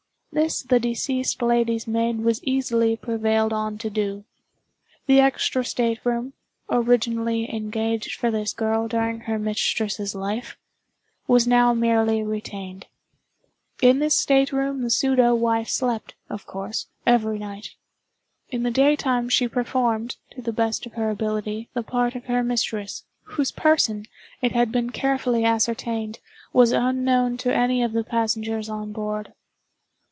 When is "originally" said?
6.69-7.53